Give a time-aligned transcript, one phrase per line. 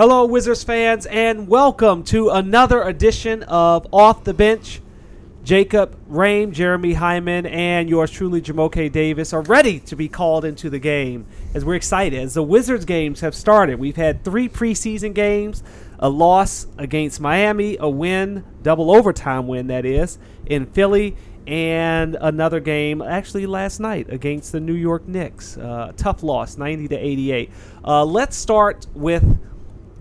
[0.00, 4.80] Hello, Wizards fans, and welcome to another edition of Off the Bench.
[5.44, 10.70] Jacob Rame, Jeremy Hyman, and yours truly, Jamoke Davis, are ready to be called into
[10.70, 12.18] the game as we're excited.
[12.18, 15.62] As the Wizards games have started, we've had three preseason games
[15.98, 21.14] a loss against Miami, a win, double overtime win, that is, in Philly,
[21.46, 25.58] and another game actually last night against the New York Knicks.
[25.58, 27.50] Uh, tough loss, 90 to 88.
[27.84, 29.38] Uh, let's start with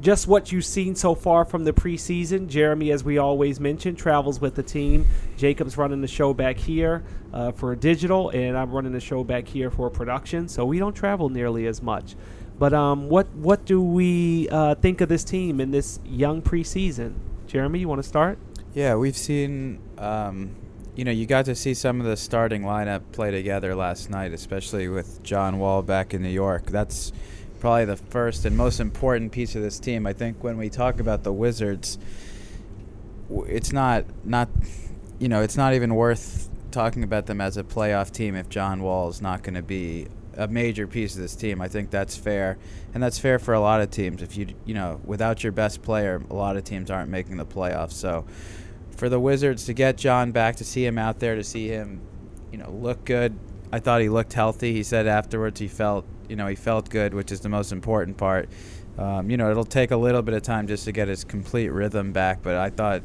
[0.02, 2.48] just what you've seen so far from the preseason.
[2.48, 5.06] Jeremy, as we always mention, travels with the team.
[5.38, 7.04] Jacob's running the show back here
[7.34, 10.48] uh, for digital, and I'm running the show back here for production.
[10.48, 12.16] So we don't travel nearly as much.
[12.58, 17.16] But um, what what do we uh, think of this team in this young preseason?
[17.48, 18.38] Jeremy, you want to start?
[18.74, 19.80] Yeah, we've seen.
[19.98, 20.56] Um,
[20.96, 24.34] you know, you got to see some of the starting lineup play together last night,
[24.34, 26.66] especially with John Wall back in New York.
[26.66, 27.14] That's
[27.60, 30.08] probably the first and most important piece of this team.
[30.08, 31.98] I think when we talk about the Wizards,
[33.48, 34.50] it's not not
[35.20, 38.82] you know it's not even worth talking about them as a playoff team if John
[38.82, 41.62] Wall is not going to be a major piece of this team.
[41.62, 42.58] I think that's fair,
[42.94, 44.22] and that's fair for a lot of teams.
[44.22, 47.46] If you you know without your best player, a lot of teams aren't making the
[47.46, 47.94] playoffs.
[47.94, 48.26] So
[48.96, 52.02] for the Wizards to get John back, to see him out there, to see him
[52.52, 53.38] you know look good.
[53.72, 54.74] I thought he looked healthy.
[54.74, 58.18] He said afterwards he felt you know he felt good, which is the most important
[58.18, 58.50] part.
[58.98, 61.70] Um, you know, it'll take a little bit of time just to get his complete
[61.70, 63.02] rhythm back, but I thought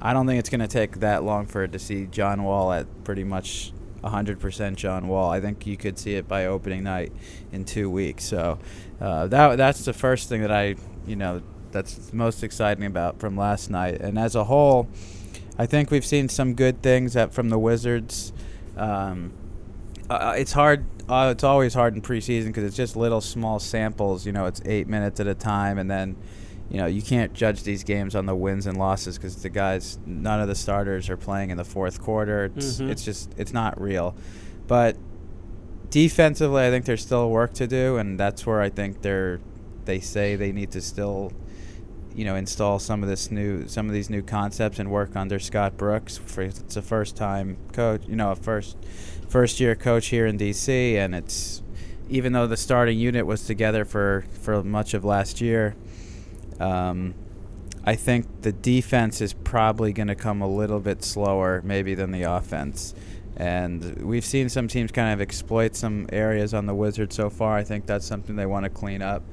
[0.00, 2.72] I don't think it's going to take that long for it to see John Wall
[2.72, 3.72] at pretty much
[4.02, 5.30] 100% John Wall.
[5.30, 7.12] I think you could see it by opening night
[7.52, 8.24] in two weeks.
[8.24, 8.58] So
[9.00, 10.74] uh, that that's the first thing that I,
[11.06, 14.00] you know, that's most exciting about from last night.
[14.00, 14.88] And as a whole,
[15.58, 18.32] I think we've seen some good things that from the Wizards.
[18.76, 19.32] Um,
[20.10, 20.84] uh, it's hard.
[21.08, 24.24] Uh, it's always hard in preseason because it's just little small samples.
[24.26, 26.16] You know, it's eight minutes at a time, and then
[26.72, 29.98] you know you can't judge these games on the wins and losses because the guys
[30.06, 32.90] none of the starters are playing in the fourth quarter it's, mm-hmm.
[32.90, 34.16] it's just it's not real
[34.66, 34.96] but
[35.90, 39.38] defensively i think there's still work to do and that's where i think they're
[39.84, 41.30] they say they need to still
[42.14, 45.38] you know install some of this new some of these new concepts and work under
[45.38, 48.78] scott brooks for it's a first time coach you know a first
[49.32, 51.62] first year coach here in dc and it's
[52.10, 55.74] even though the starting unit was together for for much of last year
[56.60, 57.14] um,
[57.84, 62.12] I think the defense is probably going to come a little bit slower, maybe, than
[62.12, 62.94] the offense.
[63.36, 67.56] And we've seen some teams kind of exploit some areas on the Wizards so far.
[67.56, 69.24] I think that's something they want to clean up.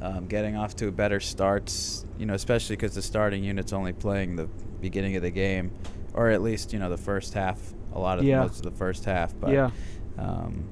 [0.00, 4.36] Um, getting off to better starts, you know, especially because the starting unit's only playing
[4.36, 4.46] the
[4.80, 5.72] beginning of the game,
[6.12, 7.72] or at least you know the first half.
[7.96, 8.40] A lot of yeah.
[8.40, 9.70] most of the first half, but yeah.
[10.18, 10.68] um,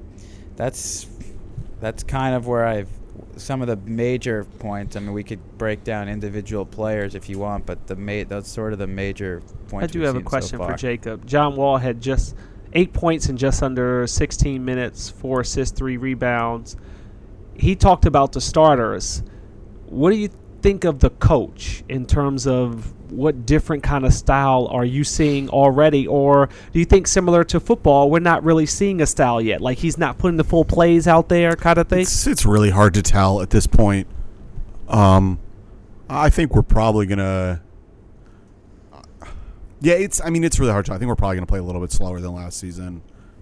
[0.55, 1.07] that's
[1.79, 2.89] that's kind of where I've
[3.37, 4.95] some of the major points.
[4.95, 8.49] I mean, we could break down individual players if you want, but the ma- that's
[8.49, 9.85] sort of the major points.
[9.85, 11.25] I do have a question so for Jacob.
[11.25, 12.35] John Wall had just
[12.73, 16.75] eight points in just under 16 minutes, four assists, three rebounds.
[17.55, 19.23] He talked about the starters.
[19.87, 20.29] What do you
[20.65, 25.47] think of the coach in terms of what different kind of style are you seeing
[25.49, 26.07] already?
[26.07, 29.61] Or do you think similar to football we're not really seeing a style yet?
[29.61, 31.99] Like he's not putting the full plays out there kind of thing?
[31.99, 34.07] It's, it's really hard to tell at this point.
[34.87, 35.37] Um
[36.07, 37.59] i think we're probably gonna
[39.81, 41.63] yeah it's i mean it's really hard to i think we're probably gonna play a
[41.63, 43.01] little bit slower than last season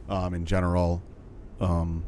[0.09, 1.01] um in general.
[1.61, 2.03] Um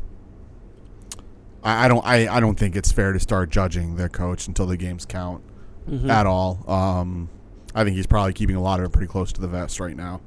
[1.65, 4.67] I, I don't I, I don't think it's fair to start judging the coach until
[4.67, 5.43] the games count
[5.89, 6.09] mm-hmm.
[6.09, 6.63] at all.
[6.69, 7.29] Um,
[7.73, 9.95] I think he's probably keeping a lot of it pretty close to the vest right
[9.97, 10.21] now.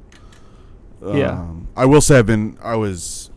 [1.00, 3.30] Yeah, um, I will say I've been I was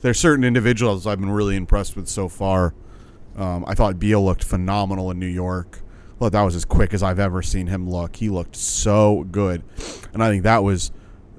[0.00, 2.74] there's certain individuals I've been really impressed with so far.
[3.36, 5.80] Um, I thought Beal looked phenomenal in New York.
[6.18, 8.16] Well, that was as quick as I've ever seen him look.
[8.16, 9.62] He looked so good,
[10.12, 10.90] and I think that was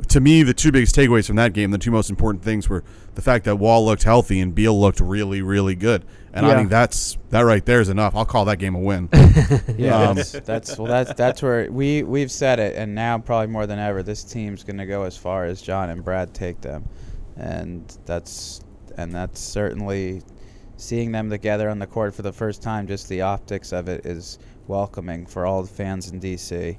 [0.10, 2.84] to me, the two biggest takeaways from that game, the two most important things were
[3.16, 6.06] the fact that Wall looked healthy and Beal looked really, really good.
[6.34, 6.54] And yeah.
[6.54, 8.16] I think that's that right there is enough.
[8.16, 9.10] I'll call that game a win.
[9.76, 13.48] yeah, um, that's, that's well, that's that's where we we've said it, and now probably
[13.48, 16.62] more than ever, this team's going to go as far as John and Brad take
[16.62, 16.88] them,
[17.36, 18.62] and that's
[18.98, 20.22] and that's certainly
[20.76, 22.86] seeing them together on the court for the first time.
[22.86, 26.78] Just the optics of it is welcoming for all the fans in DC.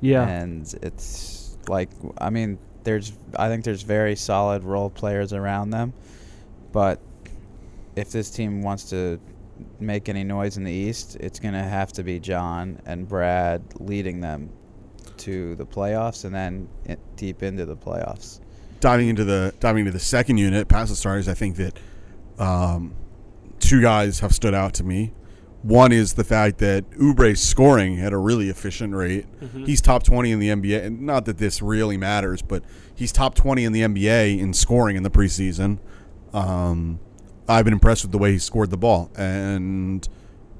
[0.00, 5.70] Yeah, and it's like I mean, there's I think there's very solid role players around
[5.70, 5.92] them,
[6.72, 7.00] but
[7.96, 9.20] if this team wants to
[9.78, 13.62] make any noise in the East, it's going to have to be John and Brad
[13.78, 14.50] leading them
[15.18, 16.68] to the playoffs and then
[17.16, 18.40] deep into the playoffs.
[18.80, 21.78] Diving into the diving into the second unit, past the starters, I think that
[22.38, 22.94] um,
[23.58, 25.12] two guys have stood out to me.
[25.62, 29.26] One is the fact that Oubre's scoring at a really efficient rate.
[29.66, 30.84] He's top 20 in the NBA.
[30.86, 32.62] And not that this really matters, but
[32.94, 35.78] he's top 20 in the NBA in scoring in the preseason.
[36.32, 36.98] Um,
[37.48, 40.08] I've been impressed with the way he scored the ball, and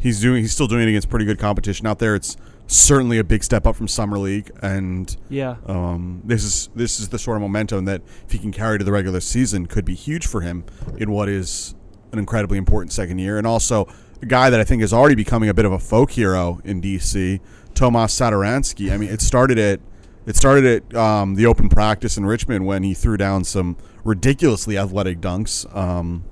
[0.00, 0.42] he's doing.
[0.42, 2.14] He's still doing it against pretty good competition out there.
[2.16, 2.36] It's
[2.66, 5.56] certainly a big step up from summer league, and Yeah.
[5.66, 8.84] um, this is this is the sort of momentum that if he can carry to
[8.84, 10.64] the regular season could be huge for him
[10.98, 11.74] in what is
[12.12, 13.86] an incredibly important second year, and also
[14.22, 16.80] a guy that I think is already becoming a bit of a folk hero in
[16.80, 17.40] DC,
[17.74, 18.92] Tomas Satoransky.
[18.92, 19.80] I mean, it started at
[20.26, 24.76] it started at um, the open practice in Richmond when he threw down some ridiculously
[24.76, 26.24] athletic dunks, um,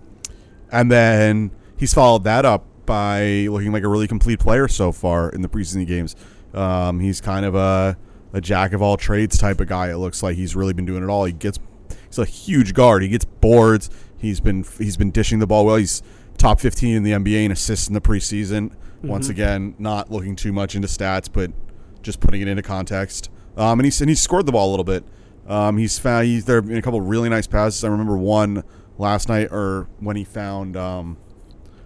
[0.70, 5.30] and then he's followed that up by looking like a really complete player so far
[5.30, 6.14] in the preseason games.
[6.54, 7.96] Um, he's kind of a
[8.32, 9.90] a jack of all trades type of guy.
[9.90, 11.24] It looks like he's really been doing it all.
[11.24, 11.58] He gets
[12.06, 13.02] he's a huge guard.
[13.02, 13.88] He gets boards.
[14.18, 15.76] He's been he's been dishing the ball well.
[15.76, 16.02] He's
[16.38, 18.72] top 15 in the NBA in assists in the preseason.
[19.02, 21.52] Once again, not looking too much into stats, but
[22.02, 23.30] just putting it into context.
[23.56, 25.04] Um, and he's and he's scored the ball a little bit.
[25.46, 27.84] Um, he's found he's there in a couple of really nice passes.
[27.84, 28.64] I remember one
[28.98, 31.16] last night, or when he found, um,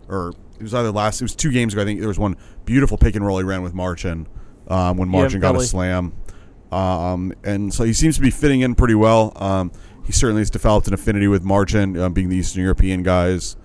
[0.08, 1.20] or it was either last.
[1.20, 1.82] It was two games ago.
[1.82, 4.26] I think there was one beautiful pick and roll he ran with Marcin
[4.68, 5.64] um, when Yeah, Marcin got Philly.
[5.64, 6.12] a slam.
[6.70, 9.32] Um, and so he seems to be fitting in pretty well.
[9.36, 9.70] Um,
[10.04, 13.56] he certainly has developed an affinity with Marcin, uh, being the Eastern European guys.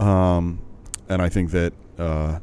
[0.00, 0.60] Um,
[1.08, 2.38] and I think that uh,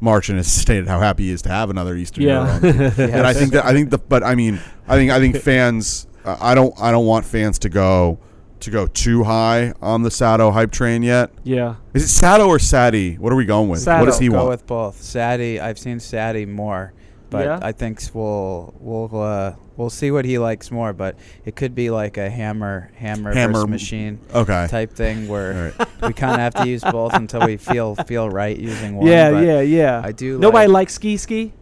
[0.00, 2.94] Marcin has stated how happy he is to have another Eastern Euro on the.
[2.98, 3.18] Yeah.
[3.18, 6.06] and I think that I think the but I mean I think I think fans
[6.24, 8.18] uh, I don't I don't want fans to go
[8.60, 11.30] to go too high on the Sato hype train yet.
[11.44, 11.76] yeah.
[11.94, 13.14] Is it Sato or Sadi?
[13.16, 13.80] What are we going with?
[13.80, 14.00] Sato.
[14.00, 14.48] What does he Go want?
[14.50, 15.00] with both.
[15.00, 16.92] Sadie, I've seen Sadie more,
[17.30, 17.58] but Yeah?
[17.62, 20.92] I think we'll we'll uh, we'll see what he likes more.
[20.92, 24.66] But it could be like a hammer hammer, Hammer versus machine okay.
[24.68, 28.28] type thing where All we kind of have to use both until we feel feel
[28.28, 29.06] right using one.
[29.06, 30.02] Yeah, but yeah, yeah.
[30.04, 30.38] I do.
[30.38, 31.52] Nobody like, likes ski ski.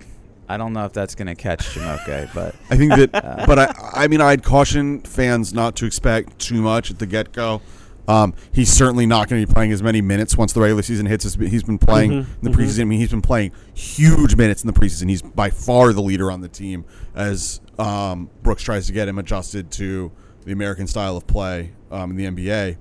[0.50, 3.90] I don't know if that's gonna catch Jamoke, but I think that, Uh, but I,
[4.04, 7.60] I mean, I'd caution fans not to expect too much at the get go.
[8.08, 11.06] Um, he's certainly not going to be playing as many minutes once the regular season
[11.06, 11.24] hits.
[11.26, 12.54] As He's been playing Mhm, in the mhm.
[12.54, 12.80] preseason.
[12.80, 15.08] I mean, he's been playing huge minutes in the preseason.
[15.10, 16.84] He's by far the leader on the team
[17.14, 20.10] as um, Brooks tries to get him adjusted to
[20.46, 22.76] the American style of play um, in the NBA.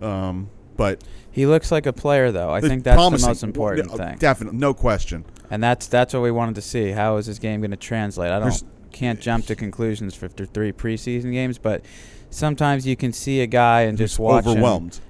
[0.00, 2.50] Um, but he looks like a player, though.
[2.50, 3.24] I think that's promising.
[3.24, 4.18] the most important Well, thing.
[4.18, 5.24] Definitely, no question.
[5.50, 6.90] And that's that's what we wanted to see.
[6.90, 8.30] How is this game going to translate?
[8.30, 11.84] I don't There's- can't jump to conclusions for after three preseason games, but
[12.30, 14.52] sometimes you can see a guy and just watch him.
[14.52, 15.00] overwhelmed.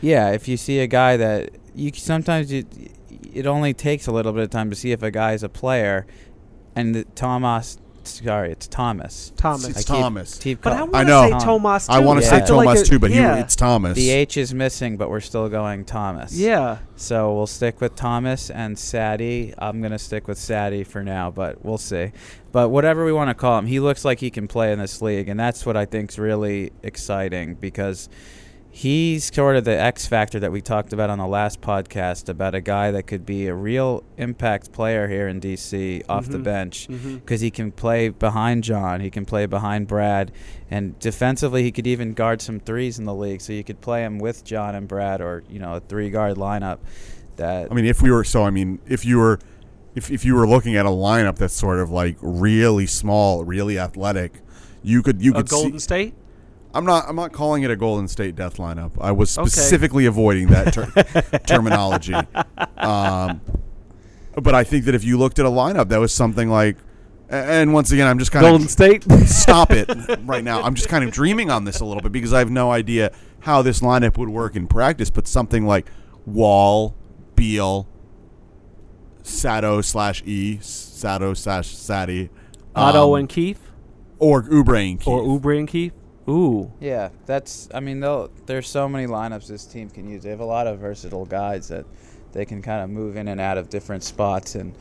[0.00, 2.64] Yeah, if you see a guy that you sometimes you,
[3.32, 5.48] it only takes a little bit of time to see if a guy is a
[5.48, 6.06] player,
[6.74, 7.78] and the Thomas,
[8.08, 9.32] sorry, it's Thomas.
[9.36, 9.68] Thomas.
[9.68, 10.38] It's I keep- Thomas.
[10.38, 11.38] keep But I call- want I to know.
[11.38, 11.92] say Tomas too.
[11.92, 12.30] I want to Yeah.
[12.40, 13.34] say feel like Thomas it- too, but yeah.
[13.36, 13.96] he, it's Thomas.
[13.96, 16.32] the H is missing, but we're still going Thomas.
[16.32, 16.78] Yeah.
[16.96, 19.54] So we'll stick with Thomas and Sadie.
[19.58, 22.12] I'm gonna stick with Sadie for now, but we'll see.
[22.52, 25.00] But whatever we want to call him, he looks like he can play in this
[25.00, 28.08] league, and that's what I think's really exciting because
[28.72, 32.54] he's sort of the X factor that we talked about on the last podcast about
[32.54, 36.44] a guy that could be a real impact player here in DC off the Mhm.
[36.44, 40.30] bench because he can play behind John, he can play behind Brad,
[40.70, 43.40] and defensively he could even guard some threes in the league.
[43.40, 46.36] So you could play him with John and Brad, or you know a three guard
[46.36, 46.78] lineup.
[47.36, 49.38] That I mean, if we were so, I mean, if you were,
[49.94, 53.78] if if you were looking at a lineup that's sort of like really small, really
[53.78, 54.34] athletic,
[54.82, 55.78] you could you A could Golden see.
[55.78, 56.14] State.
[56.74, 58.92] I'm not I'm not calling it a Golden State Death lineup.
[59.00, 59.48] I was Okay.
[59.48, 62.14] specifically avoiding that ter- terminology.
[62.76, 63.40] Um,
[64.34, 66.76] but I think that if you looked at a lineup that was something like,
[67.28, 69.28] and once again, I'm just kind Golden of Golden State.
[69.28, 69.88] stop it
[70.24, 70.62] right now.
[70.62, 73.12] I'm just kind of dreaming on this a little bit because I have no idea
[73.40, 75.10] how this lineup would work in practice.
[75.10, 75.86] But something like
[76.26, 76.94] Wall,
[77.34, 77.88] Beal,
[79.22, 82.30] Sato slash E, Sato slash Sadi,
[82.74, 83.60] Otto um, and Keith,
[84.18, 85.08] or Oubre and Keith.
[85.08, 85.92] or Oubre and Keith.
[86.28, 86.70] Ooh.
[86.80, 87.68] yeah, that's.
[87.74, 90.22] I mean, they'll, there's so many lineups this team can use.
[90.22, 91.84] They have a lot of versatile guys that
[92.32, 94.54] they can kind of move in and out of different spots.
[94.54, 94.74] And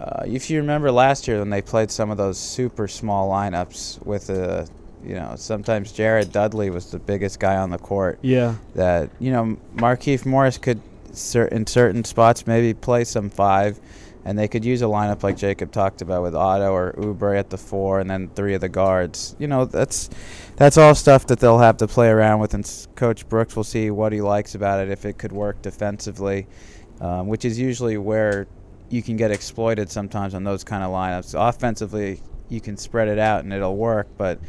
[0.00, 4.04] uh, if you remember last year when they played some of those super small lineups
[4.04, 4.66] with a,
[5.04, 8.18] you know, sometimes Jared Dudley was the biggest guy on the court.
[8.22, 8.56] Yeah.
[8.74, 10.80] that you know Markieff Morris could
[11.12, 13.78] cer- in certain spots maybe play some five,
[14.24, 17.50] and they could use a lineup like Jacob talked about with Otto or Oubre at
[17.50, 19.36] the four, and then three of the guards.
[19.38, 20.10] You know that's
[20.56, 23.90] that's all stuff that they'll have to play around with, and Coach Brooks will see
[23.90, 26.46] what he likes about it if it could work defensively,
[27.00, 28.46] um, which is usually where
[28.90, 31.34] you can get exploited sometimes on those kind of lineups.
[31.38, 34.40] Offensively, you can spread it out and it'll work, but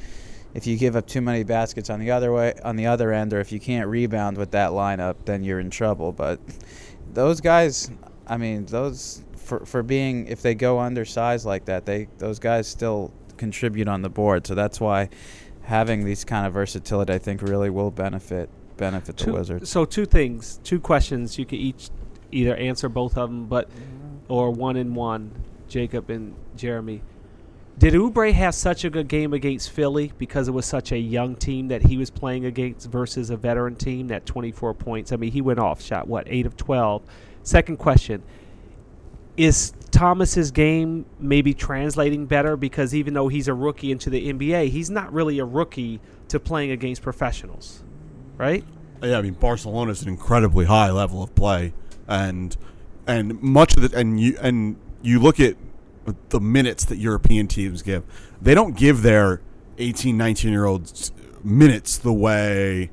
[0.56, 3.34] if you give up too many baskets on the other way on the other end
[3.34, 6.40] or if you can't rebound with that lineup then you're in trouble but
[7.14, 7.92] those guys
[8.30, 12.68] I mean, those for for being if they go undersized like that, they those guys
[12.68, 14.46] still contribute on the board.
[14.48, 15.10] So that's why
[15.64, 19.70] having these kind of versatility, I think, really will benefit benefit the Wizards.
[19.70, 21.38] So two things, two questions.
[21.38, 21.90] You could each
[22.32, 23.70] either answer both of them, but
[24.30, 25.32] or one in one.
[25.68, 27.02] Jacob and Jeremy.
[27.78, 31.36] Did Oubre have such a good game against Philly because it was such a young
[31.36, 34.08] team that he was playing against versus a veteran team?
[34.08, 35.12] That 24 points.
[35.14, 37.04] I mean, he went off, shot what eight of 12.
[37.44, 38.22] Second question:
[39.40, 44.68] Is Thomas's game maybe translating better because even though he's a rookie into the NBA,
[44.68, 47.82] he's not really a rookie to playing against professionals,
[48.38, 48.66] right?
[49.02, 51.74] Yeah, I mean Barcelona is an incredibly high level of play,
[52.06, 52.58] and
[53.08, 55.56] and much of the and you and you look at
[56.30, 58.04] the minutes that European teams give,
[58.42, 59.42] they don't give their
[59.78, 62.90] 18, 19 year olds minutes the way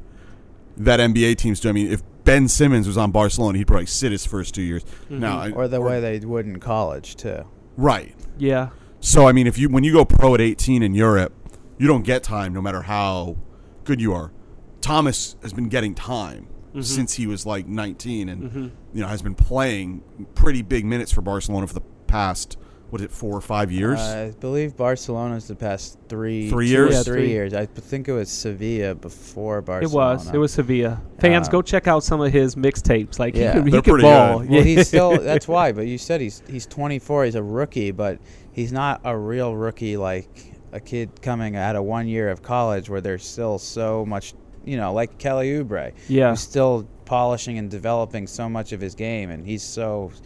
[0.77, 1.69] that NBA teams do.
[1.69, 4.85] I mean, if Ben Simmons was on Barcelona, he'd probably sit his first two years.
[4.85, 5.21] Mm-hmm.
[5.21, 7.45] Now, I- or the way they would in college too.
[7.77, 8.15] right.
[8.37, 8.71] Yeah.
[9.01, 11.33] So I mean, if you when you go pro at 18 in Europe,
[11.79, 13.37] you don't get time no matter how
[13.85, 14.33] good you are.
[14.81, 16.81] Thomas has been getting time mm-hmm.
[16.81, 18.69] since he was like 19, and mm-hmm.
[18.93, 20.03] you know has been playing
[20.35, 22.59] pretty big minutes for Barcelona for the past
[22.91, 23.99] what is it four or five years.
[23.99, 26.91] I believe Barcelona's the past three Three two years?
[26.91, 27.29] or Yeah, three three.
[27.31, 27.53] years.
[27.55, 30.13] I think it was Sevilla before Barcelona.
[30.13, 30.35] It was.
[30.35, 31.01] It was Sevilla.
[31.19, 33.19] Fans, Uh, go check out some of his mixtapes.
[33.19, 33.55] Like Yeah.
[33.55, 34.39] he could, he could ball.
[34.41, 34.49] good.
[34.51, 34.55] Yeah.
[34.57, 35.19] Well, he's still.
[35.23, 35.73] That's why.
[35.73, 37.25] But you said he's he's 24.
[37.25, 38.19] He's a rookie, but
[38.53, 40.29] he's not a real rookie like
[40.73, 44.35] a kid coming out of one year of college where there's still so much.
[44.65, 45.93] You know, like Kelly Oubre.
[46.09, 46.31] Yeah.
[46.31, 50.21] Who's still polishing and developing so much of his game, and he's so, s-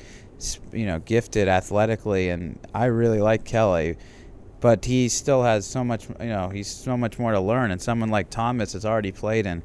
[0.73, 2.29] you know, gifted athletically.
[2.31, 3.97] And I really like Kelly.
[4.61, 7.71] But he still has so much, you know, he's so much more to learn.
[7.71, 9.63] And someone like Thomas has already played in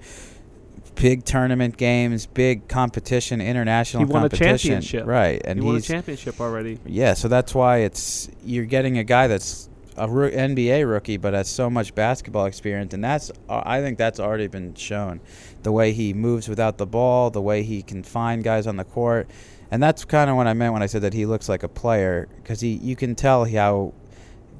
[0.95, 4.69] big tournament games, big competition, international He won a competition.
[4.81, 5.05] championship.
[5.05, 6.79] Right, and he won a championship already.
[6.85, 7.13] yeah.
[7.13, 11.49] So that's why it's you're getting a guy that's a roo- NBA rookie, but has
[11.49, 15.19] so much basketball experience, and that's uh, I think that's already been shown.
[15.63, 18.83] The way he moves without the ball, the way he can find guys on the
[18.85, 19.29] court,
[19.75, 21.67] and that's kind of what I meant when I said that he looks like a
[21.67, 23.93] player because he you can tell how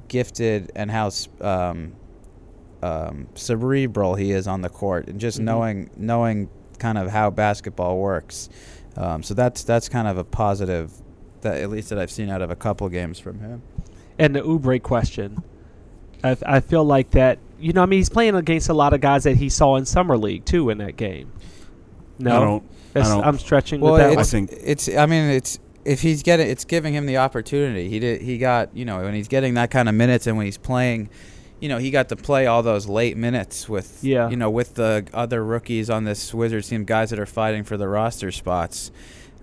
[0.08, 1.94] gifted and how um,
[2.82, 5.44] um, cerebral he is on the court, and just Mhm.
[5.44, 8.50] knowing knowing kind of how basketball works.
[8.94, 10.92] Um, so that's that's kind of a positive
[11.40, 13.62] that at least that I've seen out of a couple games from him.
[14.18, 17.38] And the Oubre question—I feel like that.
[17.58, 19.86] You know, I mean, he's playing against a lot of guys that he saw in
[19.86, 21.32] summer league too in that game.
[22.18, 22.62] No, I don't.
[22.96, 24.18] That's- I don't- I'm stretching Well, with that I one.
[24.20, 24.88] it's, think- it's.
[24.88, 27.88] I mean, it's if he's getting, it's giving him the opportunity.
[27.88, 28.20] He did.
[28.22, 28.76] He got.
[28.76, 31.08] You know, when he's getting that kind of minutes and when he's playing,
[31.60, 34.02] you know, he got to play all those late minutes with.
[34.02, 34.28] Yeah.
[34.28, 37.76] You know, with the other rookies on this Wizards team, guys that are fighting for
[37.76, 38.90] the roster spots.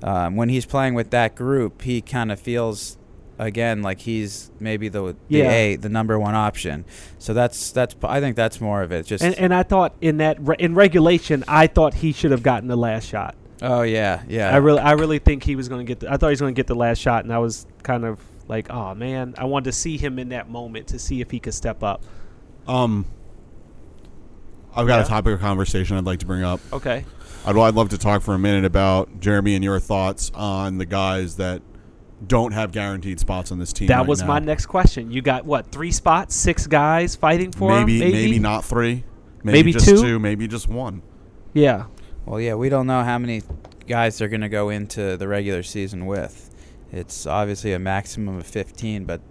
[0.01, 2.97] Um, when he's playing with that group, he kind of feels
[3.39, 5.49] again like he's maybe the the Yeah.
[5.49, 6.83] A, the number one option.
[7.19, 7.95] So that's that's.
[8.03, 9.05] I think that's more of it.
[9.05, 9.23] Just.
[9.23, 12.67] And, and I thought in that re- in regulation, I thought he should have gotten
[12.67, 13.35] the last shot.
[13.63, 14.53] Oh yeah, yeah.
[14.53, 16.01] I really, I really think he was going to get.
[16.01, 18.05] The, I thought he was going to get the last shot, and I was kind
[18.05, 21.31] of like, oh man, I wanted to see him in that moment to see if
[21.31, 22.03] he could step up.
[22.67, 23.05] Um,
[24.75, 25.03] I've got Yeah.
[25.05, 26.59] a topic of conversation I'd like to bring up.
[26.71, 27.05] Okay.
[27.45, 30.85] I'd, I'd love to talk for a minute about Jeremy and your thoughts on the
[30.85, 31.61] guys that
[32.25, 33.87] don't have guaranteed spots on this team.
[33.89, 34.27] That right was now.
[34.27, 35.11] my next question.
[35.11, 35.71] You got what?
[35.71, 37.85] Three spots, six guys fighting for him?
[37.85, 39.03] maybe, Maybe, maybe not three,
[39.43, 40.01] maybe, Maybe just two?
[40.01, 41.01] two, maybe just one.
[41.53, 41.85] Yeah.
[42.25, 43.41] Well, yeah, we don't know how many
[43.87, 46.49] guys they're going to go into the regular season with.
[46.91, 49.21] It's obviously a maximum of 15, but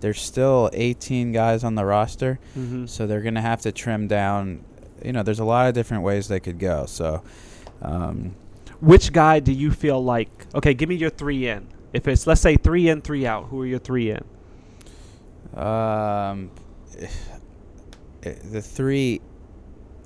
[0.00, 4.08] there's still 18 guys on the roster, hmm so they're going to have to trim
[4.08, 4.64] down.
[5.04, 6.86] You know, there's a lot of different ways they could go.
[6.86, 7.22] So,
[7.80, 8.34] um,
[8.80, 10.28] Which guy do you feel like?
[10.54, 11.68] Okay, give me your three in.
[11.92, 14.24] If it's let's say three in, three out, who are your three in?
[15.54, 16.50] um,
[18.22, 19.20] eh, the three,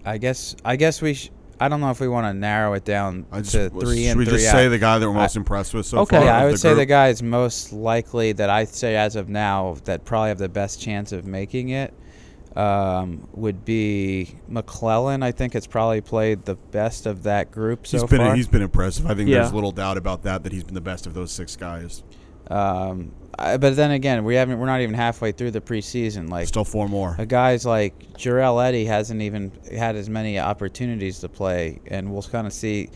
[0.04, 0.56] I guess.
[0.64, 1.14] I guess we.
[1.14, 4.04] Sh- I don't know if we want to narrow it down I just, to three
[4.04, 4.52] should in, we three just out.
[4.52, 6.16] say the guy that we're most I- impressed with so Okay.
[6.16, 6.24] far?
[6.26, 6.88] Yeah, I of would say the group?
[6.88, 10.80] guy is most likely that I say as of now that probably have the best
[10.80, 11.94] chance of making it
[12.56, 15.22] um, would be McClellan.
[15.22, 18.34] I think it's probably played the best of that group so He's been far.
[18.34, 19.06] he's been impressive.
[19.06, 19.40] I think Yeah.
[19.40, 20.42] there's little doubt about that.
[20.42, 22.02] That he's been the best of those six guys.
[22.50, 24.58] Um, I, but then again, we haven't.
[24.58, 26.30] We're not even halfway through the preseason.
[26.30, 27.14] Like Still four more.
[27.18, 32.22] a guys like Jarell Eddie hasn't even had as many opportunities to play, and we'll
[32.22, 32.88] kind of see.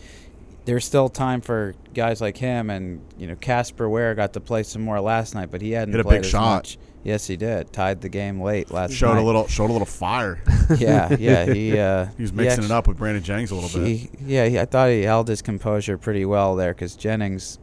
[0.65, 4.63] There's still time for guys like him, and you know Casper Ware got to play
[4.63, 6.55] some more last night, but he hadn't Hit a played big shot.
[6.55, 6.77] much.
[7.03, 7.73] Yes, he did.
[7.73, 9.21] Tied the game late last Showed night.
[9.21, 10.39] a little showed a little fire.
[10.77, 11.45] yeah, yeah.
[11.51, 14.07] He uh, He was mixing it up with Brandon Jennings a little bit.
[14.23, 17.57] Yeah, he, I thought he held his composure pretty well there because Jennings,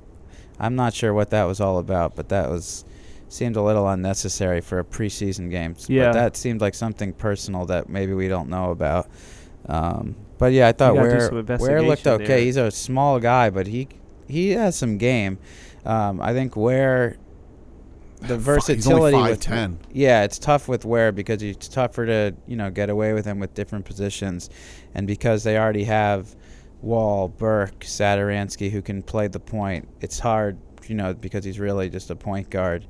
[0.59, 2.85] I'm not sure what that was all about, but that was
[3.29, 5.77] seemed a little unnecessary for a preseason game.
[5.87, 6.07] Yeah.
[6.07, 9.09] But that seemed like something personal that maybe we don't know about.
[9.67, 12.25] Um, but yeah, I thought gotta do Ware Ware looked okay.
[12.25, 12.39] there.
[12.39, 13.89] He's a small guy, but he
[14.29, 15.39] he has some game.
[15.85, 17.19] Um, I think Ware
[18.21, 19.79] the versatility He's only with 5'10".
[19.93, 23.39] yeah, it's tough with Ware because it's tougher to you know get away with him
[23.39, 24.49] with different positions,
[24.95, 26.35] and because they already have
[26.83, 29.89] Wall, Burke, Satoransky who can play the point.
[30.01, 32.87] It's hard, you know, because he's really just a point guard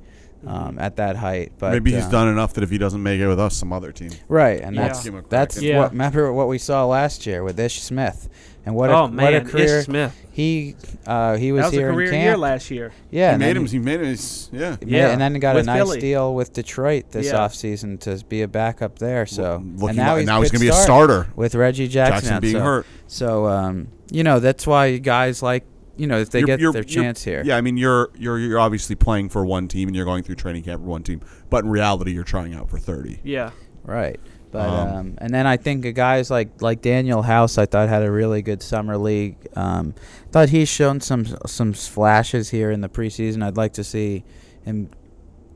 [0.47, 1.51] um, at that height.
[1.59, 3.73] But Maybe he's um, done enough that if he doesn't make it with us, some
[3.73, 4.11] other team.
[4.27, 4.83] right, and Yeah.
[4.87, 5.79] that's Give him a crack that's Yeah.
[5.79, 8.29] what remember what we saw last year with Ish Smith,
[8.65, 10.15] and what a oh what man, a career Ish Smith.
[10.31, 12.23] he uh, he was That was here a career in camp.
[12.23, 12.91] year last year.
[13.11, 13.65] yeah, he made him.
[13.65, 14.05] He made him.
[14.07, 14.77] his- Yeah.
[14.85, 15.99] Yeah, and then got with a nice Philly.
[15.99, 17.39] deal with Detroit this Yeah.
[17.39, 19.25] offseason to be a backup there.
[19.25, 21.27] So looking and now he's, now he's gonna be a starter.
[21.35, 22.85] with Reggie Jackson, Jackson being so, hurt.
[23.07, 25.65] So um, you know that's why guys like
[25.99, 27.41] you know if they You're- get you're- their chance here.
[27.45, 30.35] Yeah, I mean you're you're you're obviously playing for one team and you're going through
[30.35, 33.19] training camp for one team, but in reality you're trying out for thirty.
[33.23, 33.51] Yeah.
[33.83, 34.19] Right.
[34.51, 37.87] But Um, um, and then I think the guys like like Danuel House I thought
[37.89, 39.37] had a really good summer league.
[39.55, 39.93] Um,
[40.31, 43.43] thought he's shown some some flashes here in the preseason.
[43.43, 44.23] I'd like to see
[44.63, 44.89] him,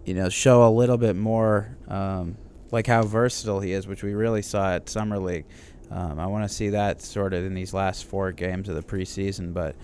[0.06, 2.38] you know, show a little bit more um,
[2.72, 5.46] like how versatile he is, which we really saw at summer league.
[5.90, 8.84] Um, I want to see that sort of in these last four games of the
[8.84, 9.76] preseason, but.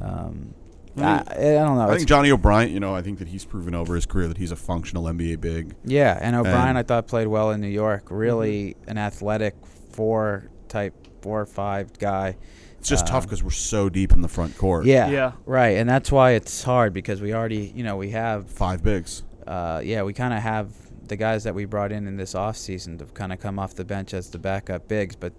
[0.00, 0.54] Um,
[0.96, 1.80] I I, mean, I don't know.
[1.82, 4.28] I It's think Johnny O'Bryant, you know, I think that he's proven over his career
[4.28, 5.74] that he's a functional NBA big.
[5.84, 8.04] Yeah, and O'Bryant And- I thought played well in New York.
[8.10, 8.90] Really Mm-hmm.
[8.90, 9.54] an athletic
[9.90, 12.36] four type four or five guy.
[12.78, 14.84] It's just tough Um, because we're so deep in the front court.
[14.84, 15.32] Yeah, Yeah.
[15.46, 19.22] right, and that's why it's hard because we already, you know, we have, five bigs.
[19.46, 20.68] uh, yeah, we kind of have
[21.08, 23.74] the guys that we brought in in this off season to kind of come off
[23.74, 25.32] the bench as the backup bigs, but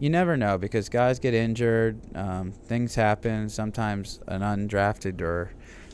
[0.00, 3.48] you never know because guys get injured, um, things happen.
[3.48, 5.52] Sometimes an undrafted or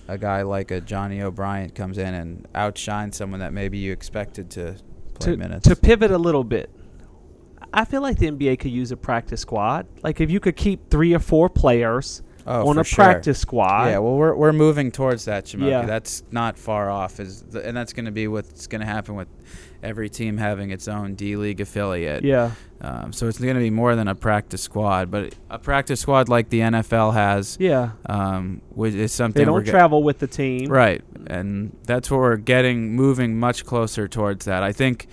[0.09, 4.51] a guy like a Johnny O'Bryant comes in and outshines someone that maybe you expected
[4.53, 4.77] to
[5.15, 5.69] play To, minutes.
[5.69, 6.71] to pivot a little bit,
[7.73, 9.87] I feel like the NBA could use a practice squad.
[10.03, 13.05] Like if you could keep three or four players Oh, on a sure.
[13.05, 13.87] practice squad.
[13.89, 15.69] Yeah, well, we're we're moving towards that, Jamoki.
[15.71, 15.85] Yeah.
[15.85, 19.17] That's not far off, is the, and that's going to be what's going to happen
[19.17, 19.27] with
[19.83, 22.23] every team having its own D League affiliate.
[22.25, 22.53] Yeah.
[22.81, 26.29] Um, so it's going to be more than a practice squad, but a practice squad
[26.29, 27.91] like the NFL has, Yeah.
[28.07, 30.71] um, which is something They don't travel with the team.
[30.71, 34.63] Right, and that's where we're getting, moving much closer towards that.
[34.63, 35.07] I think,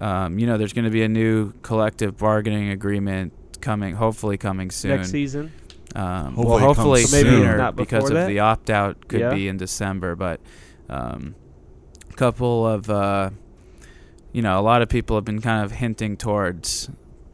[0.00, 4.70] um, you know, there's going to be a new collective bargaining agreement coming, hopefully coming
[4.70, 4.96] soon.
[4.96, 5.52] Next season.
[5.96, 9.20] Um, Hopefully well, hopefully So maybe sooner not because before of the opt out could
[9.20, 9.34] Yeah.
[9.34, 10.40] be in December, but
[10.90, 11.34] um,
[12.10, 13.30] a couple of uh,
[14.32, 16.90] you know a lot of people have been kind of hinting towards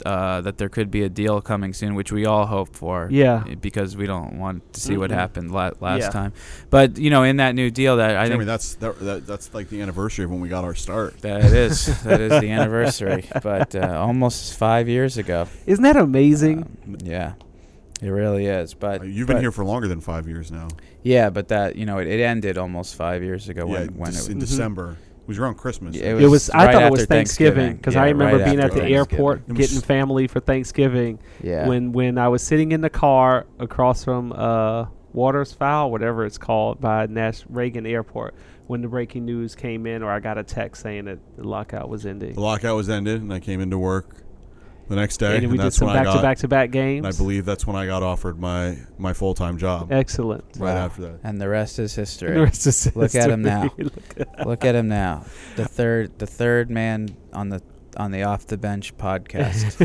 [0.07, 3.07] uh, that there could be a deal coming soon, which we all hope for.
[3.11, 3.45] Yeah.
[3.49, 5.15] eh, Because we don't want to see what Mhm.
[5.15, 6.11] happened la- last Yeah.
[6.11, 6.33] time,
[6.71, 9.55] but you know, in that new deal, that I Jeremy, think that's that, that, that's
[9.55, 11.21] like the anniversary of when we got our start.
[11.23, 15.47] that it is that is the anniversary, but uh, almost five years ago.
[15.67, 16.59] Isn't that amazing?
[16.85, 17.33] Um, yeah,
[18.03, 18.75] it really is.
[18.75, 20.69] But Uh, You've been but- here for longer than five years now.
[21.03, 24.11] Yeah, but that you know it, it ended almost five years ago yeah, when when
[24.13, 24.49] Dec- it in was.
[24.49, 24.51] Mhm.
[24.51, 24.97] December.
[25.23, 25.95] It was around Christmas.
[25.95, 26.51] Yeah, it was.
[26.51, 27.77] I right thought it was Thanksgiving Thanksgiving.
[27.77, 31.21] because Yeah, I remember right being at the airport getting family for Thanksgiving.
[31.43, 31.69] Yeah.
[31.69, 36.39] When when I was sitting in the car across from uh, Waters Fowl, whatever it's
[36.39, 38.35] called, by Nash Reagan Airport,
[38.67, 41.89] when the breaking news came in, or I got a text saying that the lockout
[41.89, 42.35] was ending.
[42.35, 44.17] The lockout was ended, and I came into work
[44.93, 46.71] the next day, and and, we did some when I back to back to back
[46.71, 47.07] games.
[47.07, 49.91] I believe that's when I got offered my my full time job.
[49.93, 50.45] Excellent.
[50.59, 50.85] Right Wow.
[50.85, 51.21] after that.
[51.25, 52.41] and the rest is The history.
[52.41, 53.71] rest is Look at him now.
[54.45, 55.25] Look at- him now,
[55.57, 57.63] the third the third man on the
[57.99, 59.77] on the off the bench podcast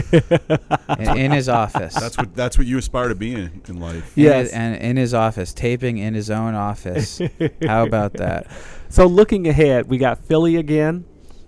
[0.99, 1.93] in, in his office.
[1.93, 4.17] That's what that's what you aspire to be in, in life.
[4.17, 4.43] In Yes.
[4.47, 7.21] his- and in his office, taping in his own office.
[7.65, 8.47] How about that?
[8.89, 11.03] So looking ahead, we got Philly again.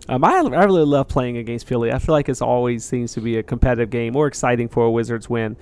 [0.10, 1.92] Um, I, I really love playing against Philly.
[1.92, 4.92] I feel like it's always seems to be a competitive game, more exciting for a
[4.92, 5.56] Wizards win.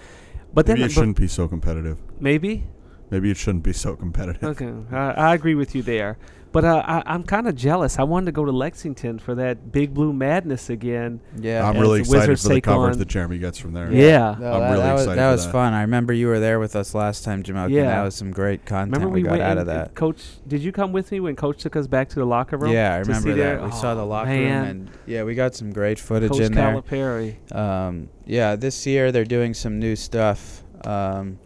[0.53, 1.97] But Maybe then it shouldn't be so competitive.
[2.19, 2.63] maybe
[3.09, 4.43] Maybe it shouldn't be so competitive.
[4.43, 6.17] okay, I, I agree with you there.
[6.53, 7.99] But uh, I, I'm kind of jealous.
[7.99, 11.19] I wanted to go to Lexington for that Big Blue Madness again.
[11.37, 11.67] Yeah.
[11.67, 13.91] I'm really excited Wizards for the coverage covers on- that Jeremy gets from there.
[13.91, 14.35] Yeah.
[14.39, 15.51] No, I'm that, really that was, excited that for was that.
[15.51, 15.73] fun.
[15.73, 17.69] I remember you were there with us last time, Jamoke.
[17.69, 17.83] Yeah.
[17.87, 19.93] That was some great content Remember we, we, got went out of that.
[19.93, 22.71] Coach, did you come with me when Coach took us back to the locker room?
[22.71, 23.59] Yeah, I remember see that.
[23.59, 24.61] their- We saw the Oh, locker man.
[24.61, 26.81] room, and yeah, we got some great footage Coach in there.
[26.81, 27.53] Calipari.
[27.55, 31.39] Um, yeah, this year they're doing some new stuff, um,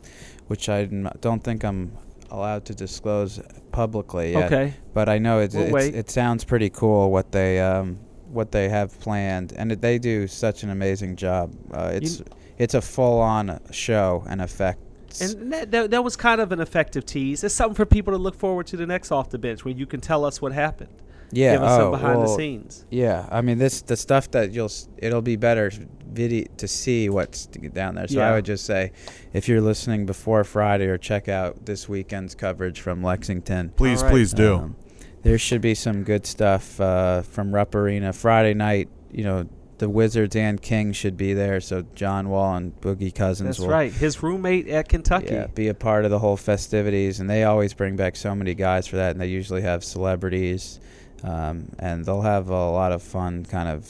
[0.52, 0.84] which I
[1.22, 1.98] don't think I'm
[2.30, 3.40] allowed to disclose
[3.72, 4.52] publicly yet.
[4.52, 4.74] Okay.
[4.94, 8.68] But I know it's, We'll it's it sounds pretty cool what they um, what they
[8.68, 11.56] have planned, and it, they do such an amazing job.
[11.74, 12.22] Uh, it's
[12.58, 14.82] it's a full on show and effect
[15.22, 17.46] And that, that, that was kind of an effective tease.
[17.46, 19.86] It's something for people to look forward to the next off the bench where you
[19.86, 20.94] can tell us what happened.
[21.32, 21.54] Yeah.
[21.54, 22.86] Give us oh, some behind the scenes.
[22.89, 25.72] Yeah, I mean this the stuff that you'll s- it'll be better
[26.12, 28.08] video to see what's down there.
[28.08, 28.30] So Yeah.
[28.30, 28.91] I would just say
[29.34, 33.70] if you're listening before Friday or check out this weekend's coverage from Lexington.
[33.76, 34.12] Please, All right.
[34.12, 34.56] please do.
[34.56, 34.76] Um,
[35.24, 38.89] there should be some good stuff uh, from Rupp Arena Friday night.
[39.12, 39.46] You know
[39.82, 43.70] the Wizards and Kings should be there, so John Wall and Boogie Cousins That's will
[43.70, 43.91] right.
[43.91, 45.34] His roommate at Kentucky.
[45.34, 48.54] yeah, be a part of the whole festivities, and they always bring back so many
[48.54, 50.80] guys for that, and they usually have celebrities,
[51.24, 53.90] um, and they'll have a lot of fun, kind of,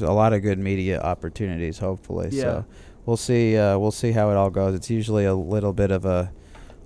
[0.00, 2.28] a lot of good media opportunities, hopefully.
[2.32, 2.42] Yeah.
[2.42, 2.64] So
[3.06, 3.56] we'll see.
[3.56, 4.74] Uh, we'll see how it all goes.
[4.74, 6.32] It's usually a little bit of a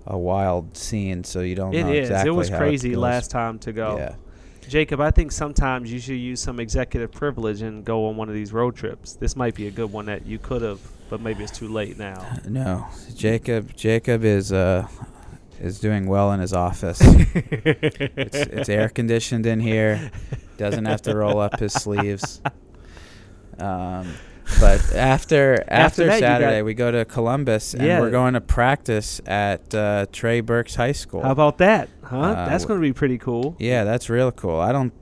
[0.07, 2.09] a wild scene, so you don't It know is.
[2.09, 2.99] exactly it was crazy goes.
[2.99, 3.97] last time to go.
[3.99, 4.15] Yeah.
[4.69, 8.35] Jacob, I think sometimes you should use some executive privilege and go on one of
[8.35, 9.15] these road trips.
[9.15, 10.79] This might be a good one that you could have,
[11.11, 12.25] but maybe it's too late now.
[12.49, 13.75] No, Jacob.
[13.77, 14.87] Jacob is uh
[15.61, 17.01] is doing well in his office.
[17.03, 20.11] it's, it's air conditioned in here.
[20.57, 22.41] Doesn't have to roll up his sleeves.
[23.59, 24.15] Um,
[24.59, 28.01] but after after, that, Saturday, we go to Columbus and Yeah.
[28.01, 31.23] we're going to practice at uh, Trey Burke's High School.
[31.23, 31.89] How about that?
[32.03, 32.19] Huh?
[32.21, 33.55] Uh, That's going to be pretty cool.
[33.59, 34.59] yeah, that's real cool.
[34.59, 34.93] I don't.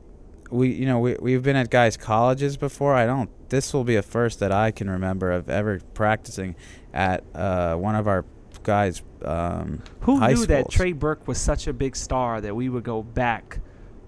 [0.51, 2.95] We you know we we've been at guys' colleges before.
[2.95, 3.31] I don't.
[3.51, 6.55] This will be a first that I can remember of ever practicing
[6.93, 8.25] at uh, one of our
[8.69, 10.71] guys' um, Who high knew that.
[10.71, 13.61] Trey Burke was such a big star that we would go back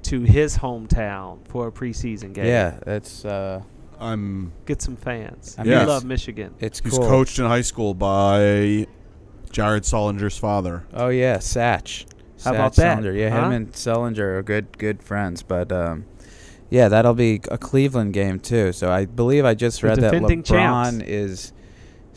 [0.02, 2.44] to his hometown for a preseason game?
[2.44, 3.62] Yeah, it's uh,
[3.98, 4.52] I'm.
[4.66, 5.56] Get some fans.
[5.58, 6.54] I we mean, love Michigan.
[6.60, 7.08] it's He's cool.
[7.08, 8.86] coached in high school by
[9.50, 10.84] Jared Sullinger's father.
[10.92, 12.04] Oh yeah, Satch.
[12.44, 13.18] How Satch about that, Sullinger.
[13.18, 13.46] Yeah, huh?
[13.46, 15.42] him and Sullinger are good good friends.
[15.42, 16.04] But um,
[16.68, 18.72] yeah, that'll be a Cleveland game too.
[18.72, 21.04] So I believe I just read that defending LeBron champs.
[21.08, 21.52] is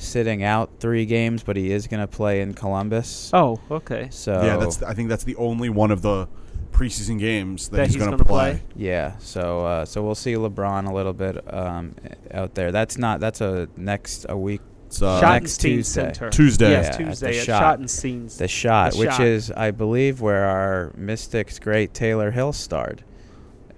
[0.04, 3.32] sitting out three games, but he is going to play in Columbus.
[3.34, 4.08] Oh, okay.
[4.12, 4.84] So Yeah, that's.
[4.84, 6.28] I think that's the only one of the
[6.72, 8.52] preseason games that, That he's, he's going gonna play.
[8.54, 8.62] play?
[8.76, 9.16] yeah.
[9.20, 11.96] So uh, so we'll see LeBron a little bit um,
[12.32, 12.72] out there.
[12.72, 13.20] That's not.
[13.20, 14.62] That's a next a week.
[14.88, 15.84] It's uh, next Schottenstein Tuesday.
[16.14, 16.30] Center.
[16.30, 16.70] Tuesday.
[16.72, 17.80] Yes, Yeah, at the Tuesday at Schott.
[17.80, 18.38] Schottenstein's.
[18.38, 19.22] The shot, The which Shot.
[19.22, 23.04] is I believe where our Mystics great Tayler Hill starred.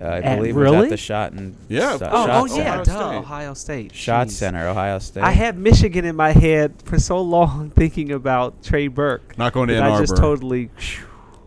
[0.02, 0.84] Uh, I At- believe was really?
[0.86, 3.18] at the shot and Yeah, of shot, Oh, Shot oh yeah, Ohio duh, State.
[3.18, 3.96] Ohio State.
[3.96, 4.32] shot Jeez.
[4.32, 5.24] center, Ohio State.
[5.24, 9.38] I had Michigan in my head for so long, thinking about Trey Burke.
[9.38, 10.70] Not going to that Ann I just totally.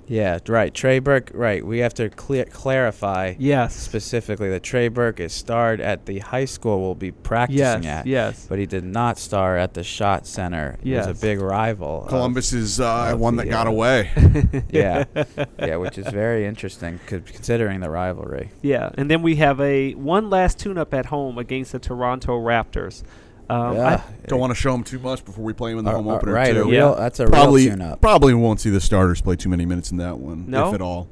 [0.09, 0.73] Yeah, right.
[0.75, 1.31] Trey Burke.
[1.35, 1.65] Right.
[1.65, 3.77] We have to clear, clarify Yes.
[3.77, 7.85] specifically that Trey Burke is starred at the high school we'll be practicing Yes.
[7.85, 8.47] at, Yes.
[8.49, 10.79] but he did not star at the shot center.
[10.83, 11.19] He was Yes.
[11.19, 12.03] a big rival.
[12.03, 14.11] of- Columbus is uh, of one the, that got uh, away.
[14.71, 15.05] yeah,
[15.59, 18.51] yeah, which is very interesting considering the rivalry.
[18.63, 23.03] Yeah, and then we have a one last tune-up at home against the Toronto Raptors.
[23.51, 25.91] Um, yeah, Don't want to show him too much before we play him in the
[25.91, 26.53] Uh, home uh, opener right.
[26.53, 26.65] Too.
[26.69, 26.95] real, Yeah.
[26.99, 28.01] that's a probably real tune-up.
[28.03, 30.69] probably won't see the starters play too many minutes in that one, No?
[30.69, 31.09] if at all.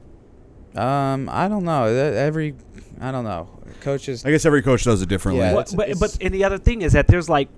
[0.75, 1.85] Um, I don't know.
[1.85, 2.55] Every,
[3.01, 3.49] I don't know.
[3.81, 4.25] Coaches.
[4.27, 5.43] I guess every coach does it differently.
[5.45, 7.49] Yeah, I, it's- but, it's- but and the other thing is that there's like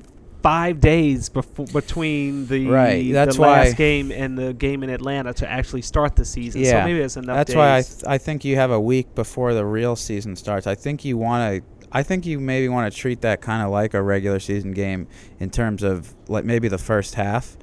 [0.42, 4.90] five days before between the Right, that's the last why- game and the game in
[4.90, 6.60] Atlanta to actually start the season.
[6.60, 7.36] Yeah, so maybe there's enough.
[7.38, 7.56] That's days.
[7.56, 10.68] why I, th- I think you have a week before the real season starts.
[10.68, 11.77] I think you want to.
[11.92, 15.06] I think you maybe want to treat that kind of like a regular season game
[15.40, 17.56] in terms of like maybe the first half.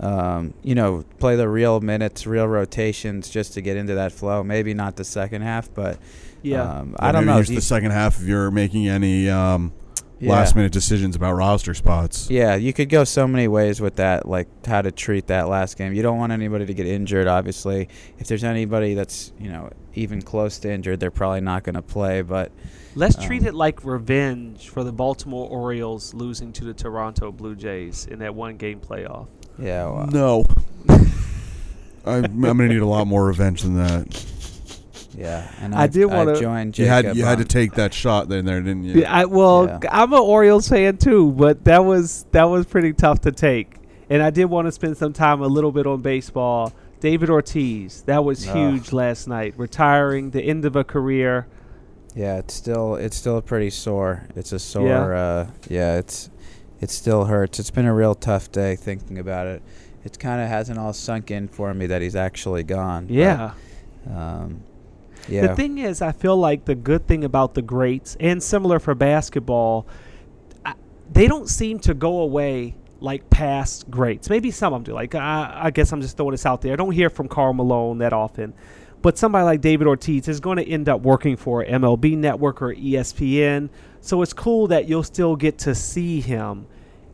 [0.00, 4.44] Um, you know, play the real minutes, real rotations, just to get into that flow.
[4.44, 5.98] Maybe not the second half, but
[6.42, 6.62] yeah.
[6.62, 7.38] um, Yeah, I don't maybe know.
[7.38, 9.72] Use the second half if you're making any um,
[10.20, 10.30] yeah.
[10.30, 12.30] last minute decisions about roster spots.
[12.30, 15.76] Yeah, you could go so many ways with that, like how to treat that last
[15.76, 15.92] game.
[15.92, 17.88] You don't want anybody to get injured, obviously.
[18.18, 21.82] If there's anybody that's, you know, even close to injured, they're probably not going to
[21.82, 22.22] play.
[22.22, 22.52] But
[22.98, 27.54] Let's treat um, it like revenge for the Baltimore Orioles losing to the Toronto Blue
[27.54, 29.28] Jays in that one game playoff.
[29.58, 30.44] yeah, well, No.
[32.04, 34.26] I'm, I'm going to need a lot more revenge than that.
[35.16, 35.48] yeah.
[35.60, 38.44] And I I've, did wanna- joined You had you had to take that shot in
[38.44, 39.02] there, didn't you?
[39.02, 39.90] Yeah, I, well, Yeah.
[39.92, 43.76] I'm an Orioles fan too, but that was that was pretty tough to take.
[44.10, 46.72] And I did want to spend some time a little bit on baseball.
[47.00, 48.56] David Ortiz, that was Ugh.
[48.56, 51.46] huge last night, retiring, the end of a career.
[52.14, 54.24] Yeah, it's still it's still pretty sore.
[54.34, 54.86] It's a sore.
[54.88, 55.02] Yeah.
[55.20, 56.30] Uh, yeah, it's
[56.80, 57.58] it still hurts.
[57.58, 59.62] It's been a real tough day thinking about it.
[60.04, 63.06] It kind of hasn't all sunk in for me that he's actually gone.
[63.06, 63.52] but, Yeah.
[64.08, 64.62] um,
[65.28, 65.48] yeah.
[65.48, 68.94] The thing is, I feel like the good thing about the greats, and similar for
[68.94, 69.86] basketball,
[70.64, 70.74] I,
[71.12, 74.30] they don't seem to go away like past greats.
[74.30, 74.94] Maybe some of them do.
[74.94, 76.72] Like I, I guess I'm just throwing this out there.
[76.72, 78.54] I don't hear from Karl Malone that often,
[79.02, 82.74] but somebody like David Ortiz is going to end up working for MLB Network or
[82.74, 83.68] ESPN.
[84.00, 86.66] So it's cool that you'll still get to see him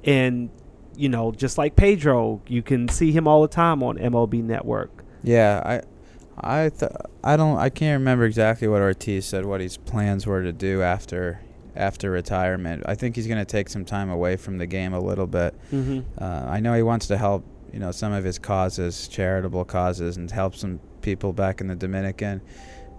[0.04, 0.50] and
[0.96, 5.04] you know, just like Pedro, you can see him all the time on MLB Network.
[5.22, 6.92] Yeah, I, I, th-
[7.22, 9.44] I don't, I can't remember exactly what Ortiz said.
[9.44, 11.40] What his plans were to do after,
[11.74, 12.84] after retirement.
[12.86, 15.54] I think he's going to take some time away from the game a little bit.
[15.72, 16.00] Mm-hmm.
[16.22, 20.16] Uh, I know he wants to help, you know, some of his causes, charitable causes,
[20.16, 22.40] and help some people back in the Dominican.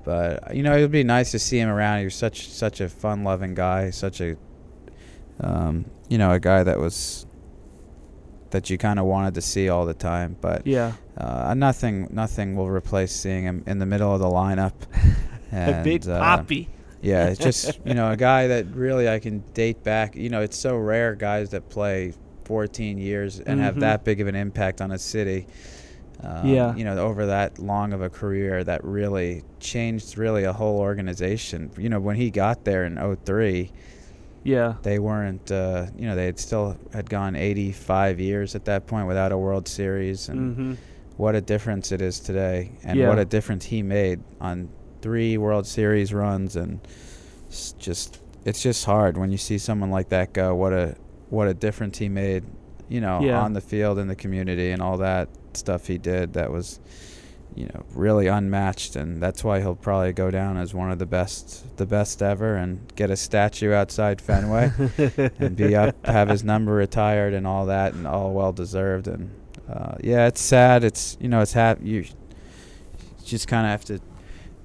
[0.06, 2.00] But you know, it would be nice to see him around.
[2.00, 4.38] He was such such a fun-loving guy, such a,
[5.42, 7.26] um, you know, a guy that was
[8.52, 10.38] that you kind of wanted to see all the time.
[10.40, 10.94] But Yeah.
[11.18, 14.74] uh, nothing nothing will replace seeing him in the middle of the lineup.
[15.52, 16.68] a big uh, Papi.
[17.02, 20.16] yeah, it's just you know a guy that really I can date back.
[20.16, 22.14] You know, it's so rare guys that play
[22.46, 23.80] 14 years and have Mhm.
[23.80, 25.48] that big of an impact on a city.
[26.24, 26.76] Um, Yeah.
[26.76, 31.72] You know, over that long of a career, that really changed really a whole organization.
[31.78, 33.72] You know, when he got there in 03,
[34.44, 34.76] Yeah.
[34.84, 35.52] they weren't.
[35.52, 39.38] Uh, you know, they had still had gone 85 years at that point without a
[39.38, 40.74] World Series, and Mm-hmm.
[41.18, 43.10] what a difference it is today, and Yeah.
[43.10, 44.70] what a difference he made on
[45.02, 46.80] three World Series runs, and
[47.48, 50.54] it's just it's just hard when you see someone like that go.
[50.56, 50.96] What a
[51.30, 52.44] what a difference he made,
[52.88, 53.42] you know, Yeah.
[53.42, 56.34] on the field in the community and all that stuff he did.
[56.34, 56.80] That was,
[57.56, 61.06] you know, really unmatched, and that's why he'll probably go down as one of the
[61.06, 64.72] best, the best ever, and get a statue outside Fenway
[65.40, 69.08] and be up, have his number retired and all that, and all well deserved.
[69.08, 69.32] And
[69.70, 70.84] uh, yeah, it's sad.
[70.84, 72.06] It's you know, it's hap- you
[73.24, 74.00] just kind of have to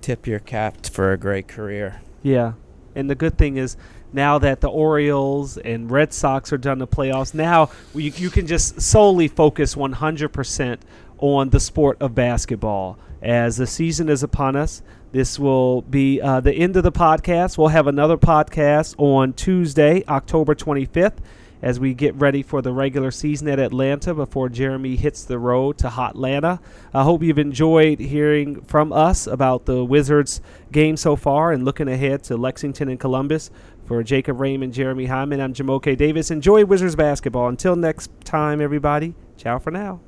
[0.01, 2.01] tip your cap for a great career.
[2.23, 2.53] Yeah.
[2.95, 3.77] And the good thing is
[4.13, 8.47] now that the Orioles and Red Sox are done the playoffs, now you, you can
[8.47, 10.79] just solely focus 100%
[11.19, 12.99] on the sport of basketball.
[13.23, 17.59] As the season is upon us, this will be uh, the end of the podcast.
[17.59, 21.17] We'll have another podcast on Tuesday, October 25th,
[21.63, 25.79] as we get ready for the regular season at Atlanta before Jeremy hits the road
[25.79, 26.61] to Hotlanta.
[26.95, 30.41] I hope you've enjoyed hearing from us about the Wizards
[30.73, 33.51] game so far and looking ahead to Lexington and Columbus.
[33.91, 36.31] For Jacob Raymond, Jeremy Hyman, I'm Jamoke Davis.
[36.31, 37.49] Enjoy Wizards basketball.
[37.49, 39.15] Until next time, everybody.
[39.37, 39.99] Ciao for now.